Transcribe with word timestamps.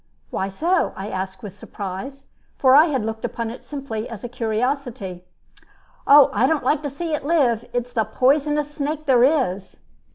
"Why 0.31 0.49
so?" 0.49 0.93
I 0.95 1.11
asked, 1.11 1.43
with 1.43 1.55
surprise, 1.55 2.33
for 2.57 2.73
I 2.73 2.85
had 2.85 3.05
looked 3.05 3.23
upon 3.23 3.51
it 3.51 3.63
simply 3.63 4.09
as 4.09 4.23
a 4.23 4.27
curiosity. 4.29 5.25
"Oh, 6.07 6.31
I 6.33 6.47
don't 6.47 6.63
like 6.63 6.81
to 6.81 6.89
see 6.89 7.13
it 7.13 7.23
live. 7.23 7.69
It's 7.71 7.91
the 7.93 8.05
poisonousest 8.05 8.73
snake 8.73 9.05
there 9.05 9.23
is." 9.23 9.77